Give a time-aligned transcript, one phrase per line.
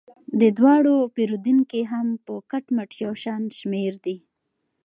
[0.41, 4.17] د دواړو پیرودونکي هم په کټ مټ یو شان شمیر دي.